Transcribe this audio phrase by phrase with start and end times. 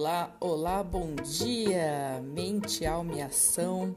[0.00, 3.96] Olá, olá, bom dia, mente, alma e ação.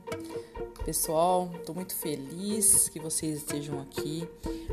[0.84, 4.28] Pessoal, estou muito feliz que vocês estejam aqui.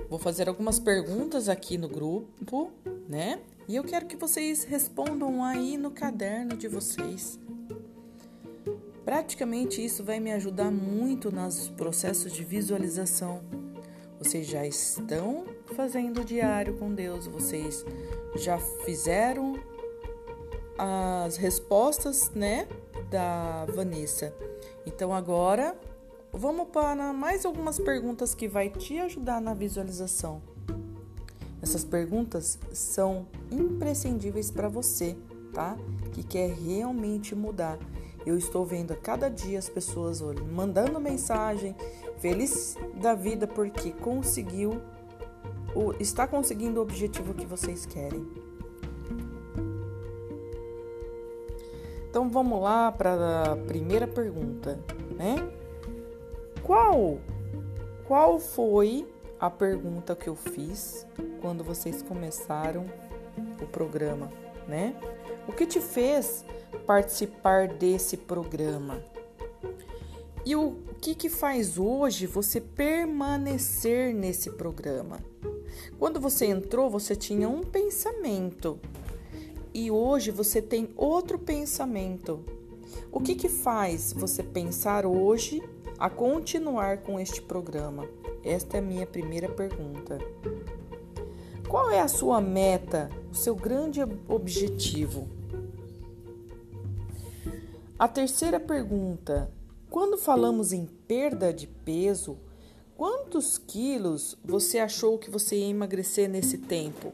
[0.09, 2.73] Vou fazer algumas perguntas aqui no grupo,
[3.07, 3.41] né?
[3.69, 7.39] E eu quero que vocês respondam aí no caderno de vocês.
[9.05, 13.43] Praticamente isso vai me ajudar muito nos processos de visualização.
[14.19, 15.45] Vocês já estão
[15.77, 17.85] fazendo o diário com Deus, vocês
[18.35, 19.68] já fizeram
[20.79, 22.69] as respostas, né,
[23.11, 24.33] da Vanessa.
[24.87, 25.77] Então agora
[26.33, 30.41] vamos para mais algumas perguntas que vai te ajudar na visualização.
[31.61, 35.17] Essas perguntas são imprescindíveis para você,
[35.53, 35.77] tá?
[36.13, 37.79] Que quer realmente mudar.
[38.25, 40.21] Eu estou vendo a cada dia as pessoas
[40.53, 41.75] mandando mensagem,
[42.19, 44.81] feliz da vida porque conseguiu,
[45.99, 48.48] está conseguindo o objetivo que vocês querem.
[52.19, 54.77] Então vamos lá para a primeira pergunta,
[55.17, 55.37] né?
[56.65, 57.21] Qual
[58.09, 59.07] qual foi
[59.39, 61.07] a pergunta que eu fiz
[61.41, 62.87] quando vocês começaram
[63.63, 64.33] o programa,
[64.67, 64.97] né?
[65.47, 66.45] O que te fez
[66.85, 69.01] participar desse programa?
[70.45, 75.21] E o que que faz hoje você permanecer nesse programa?
[76.01, 78.77] Quando você entrou, você tinha um pensamento,
[79.79, 82.45] e hoje você tem outro pensamento.
[83.13, 85.63] O que, que faz você pensar hoje
[85.97, 88.09] a continuar com este programa?
[88.43, 90.19] Esta é a minha primeira pergunta.
[91.69, 95.29] Qual é a sua meta, o seu grande objetivo?
[97.97, 99.49] A terceira pergunta:
[99.89, 102.37] quando falamos em perda de peso,
[102.97, 107.13] quantos quilos você achou que você ia emagrecer nesse tempo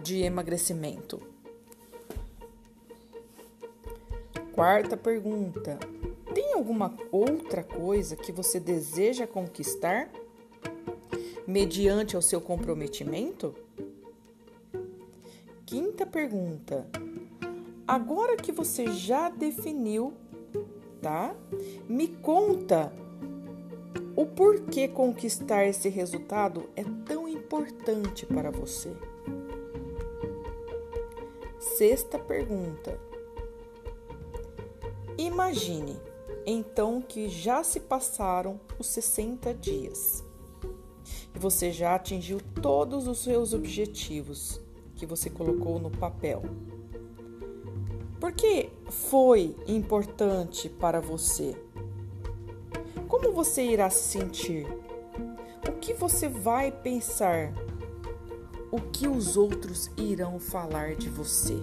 [0.00, 1.34] de emagrecimento?
[4.56, 5.78] Quarta pergunta:
[6.32, 10.10] tem alguma outra coisa que você deseja conquistar
[11.46, 13.54] mediante o seu comprometimento?
[15.66, 16.88] Quinta pergunta:
[17.86, 20.14] agora que você já definiu,
[21.02, 21.36] tá?
[21.86, 22.90] Me conta
[24.16, 28.96] o porquê conquistar esse resultado é tão importante para você.
[31.58, 32.98] Sexta pergunta:
[35.18, 35.98] Imagine
[36.44, 40.24] então que já se passaram os 60 dias
[41.34, 44.60] e você já atingiu todos os seus objetivos
[44.94, 46.42] que você colocou no papel.
[48.18, 51.54] Por que foi importante para você?
[53.06, 54.66] Como você irá se sentir?
[55.68, 57.52] O que você vai pensar?
[58.72, 61.56] O que os outros irão falar de você?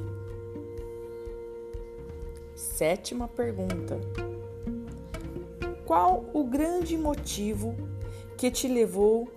[2.74, 4.00] Sétima pergunta:
[5.86, 7.76] Qual o grande motivo
[8.36, 9.32] que te levou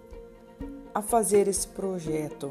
[0.95, 2.51] a fazer esse projeto?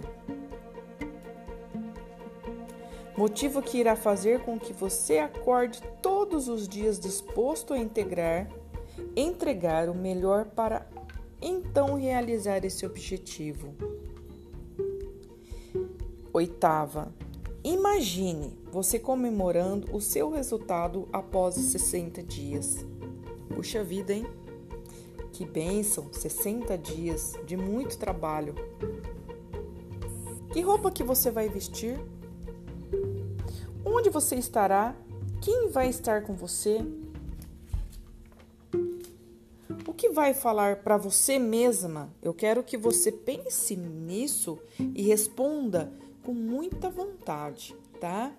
[3.18, 8.48] Motivo que irá fazer com que você acorde todos os dias disposto a integrar,
[9.16, 10.88] entregar o melhor para
[11.42, 13.74] então realizar esse objetivo.
[16.32, 17.12] Oitava,
[17.66, 22.86] Imagine você comemorando o seu resultado após os 60 dias.
[23.56, 24.28] Puxa vida, hein?
[25.32, 26.14] Que bênção!
[26.14, 28.54] 60 dias de muito trabalho.
[30.54, 32.00] Que roupa que você vai vestir?
[33.84, 34.96] Onde você estará?
[35.42, 36.86] Quem vai estar com você?
[39.88, 42.14] O que vai falar para você mesma?
[42.22, 44.60] Eu quero que você pense nisso
[44.94, 45.92] e responda
[46.26, 48.34] com muita vontade, tá?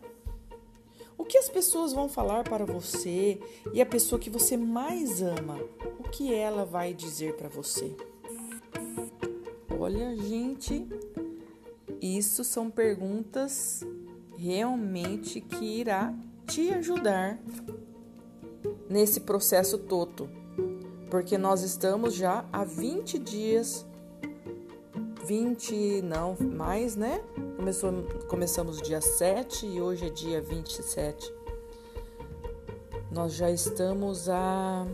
[1.16, 3.40] O que as pessoas vão falar para você
[3.72, 5.58] e a pessoa que você mais ama,
[6.00, 7.96] o que ela vai dizer para você?
[9.78, 10.86] Olha, gente,
[12.02, 13.82] isso são perguntas
[14.36, 16.12] realmente que irá
[16.44, 17.38] te ajudar
[18.90, 20.28] nesse processo todo,
[21.08, 23.86] porque nós estamos já há 20 dias
[25.26, 27.20] 20, não, mais, né?
[27.56, 27.90] Começou,
[28.28, 31.32] começamos dia 7 e hoje é dia 27.
[33.10, 34.86] Nós já estamos a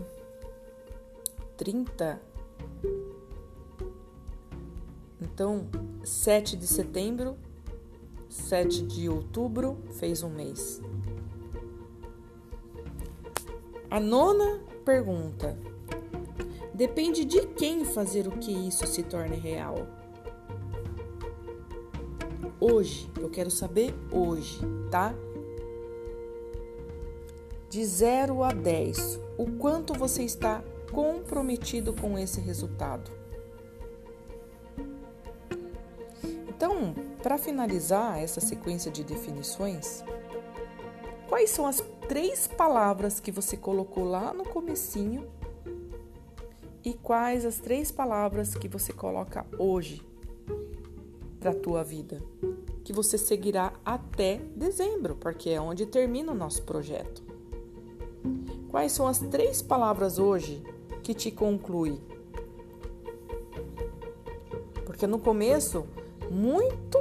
[1.57, 2.21] 30.
[5.21, 5.67] Então,
[6.05, 7.37] 7 de setembro,
[8.29, 10.81] 7 de outubro, fez um mês.
[13.91, 15.57] A nona pergunta:
[16.73, 20.02] Depende de quem fazer o que isso se torne real
[22.63, 23.09] hoje.
[23.19, 25.13] Eu quero saber hoje, tá?
[27.73, 33.09] de 0 a 10, o quanto você está comprometido com esse resultado.
[36.47, 36.93] Então,
[37.23, 40.03] para finalizar essa sequência de definições,
[41.27, 45.27] quais são as três palavras que você colocou lá no comecinho
[46.85, 50.12] e quais as três palavras que você coloca hoje
[51.43, 52.23] para a tua vida,
[52.85, 57.21] que você seguirá até dezembro, porque é onde termina o nosso projeto.
[58.69, 60.63] Quais são as três palavras hoje
[61.03, 61.99] que te conclui?
[64.85, 65.85] Porque no começo,
[66.31, 66.97] muito,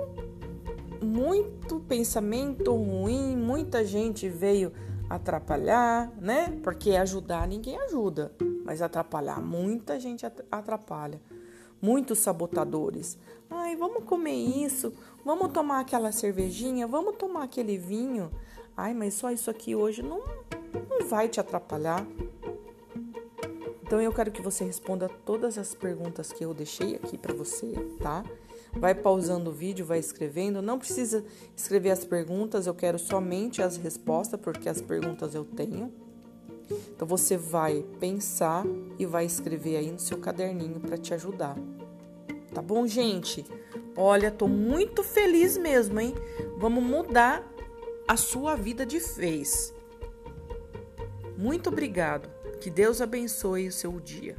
[1.01, 4.73] muito pensamento ruim, muita gente veio
[5.09, 6.59] atrapalhar, né?
[6.65, 8.33] Porque ajudar ninguém ajuda,
[8.65, 11.21] mas atrapalhar muita gente atrapalha.
[11.83, 13.19] Muitos sabotadores.
[13.51, 14.93] Ai, vamos comer isso,
[15.25, 18.31] vamos tomar aquela cervejinha, vamos tomar aquele vinho.
[18.77, 20.23] Ai, mas só isso aqui hoje não,
[20.89, 22.07] não vai te atrapalhar.
[23.83, 27.73] Então eu quero que você responda todas as perguntas que eu deixei aqui para você,
[28.01, 28.25] tá?
[28.73, 30.63] Vai pausando o vídeo, vai escrevendo.
[30.63, 31.25] Não precisa
[31.55, 35.93] escrever as perguntas, eu quero somente as respostas, porque as perguntas eu tenho.
[36.95, 38.65] Então você vai pensar
[38.99, 41.57] e vai escrever aí no seu caderninho para te ajudar.
[42.55, 43.45] Tá bom, gente?
[43.97, 46.15] Olha, tô muito feliz mesmo, hein?
[46.59, 47.47] Vamos mudar
[48.07, 49.75] a sua vida de vez.
[51.37, 52.29] Muito obrigado.
[52.61, 54.37] Que Deus abençoe o seu dia.